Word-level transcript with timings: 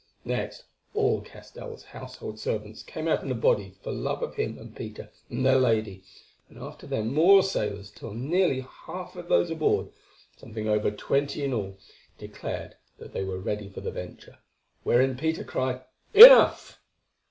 Next 0.25 0.63
all 0.95 1.21
Castell's 1.21 1.83
household 1.83 2.39
servants 2.39 2.81
came 2.81 3.07
out 3.07 3.21
in 3.23 3.29
a 3.29 3.35
body 3.35 3.75
for 3.83 3.91
love 3.91 4.23
of 4.23 4.33
him 4.33 4.57
and 4.57 4.75
Peter 4.75 5.11
and 5.29 5.45
their 5.45 5.59
lady, 5.59 6.03
and 6.49 6.57
after 6.57 6.87
them 6.87 7.13
more 7.13 7.43
sailors, 7.43 7.91
till 7.91 8.15
nearly 8.15 8.61
half 8.61 9.15
of 9.15 9.29
those 9.29 9.51
aboard, 9.51 9.89
something 10.37 10.67
over 10.67 10.89
twenty 10.89 11.43
in 11.43 11.53
all, 11.53 11.77
declared 12.17 12.77
that 12.97 13.13
they 13.13 13.23
were 13.23 13.37
ready 13.37 13.69
for 13.69 13.81
the 13.81 13.91
venture, 13.91 14.39
wherein 14.81 15.15
Peter 15.15 15.43
cried, 15.43 15.81
"Enough." 16.15 16.79